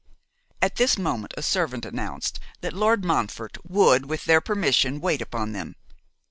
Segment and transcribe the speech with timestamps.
[0.63, 5.51] At this moment a servant announced that Lord Montfort would, with their permission, wait upon
[5.51, 5.75] them.